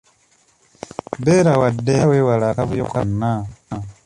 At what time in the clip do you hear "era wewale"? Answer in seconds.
2.01-2.45